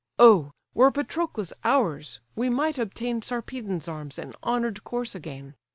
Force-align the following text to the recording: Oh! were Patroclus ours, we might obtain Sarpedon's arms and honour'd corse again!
Oh! 0.17 0.51
were 0.73 0.89
Patroclus 0.89 1.53
ours, 1.63 2.21
we 2.35 2.49
might 2.49 2.79
obtain 2.79 3.21
Sarpedon's 3.21 3.87
arms 3.87 4.17
and 4.17 4.35
honour'd 4.43 4.83
corse 4.83 5.13
again! 5.13 5.53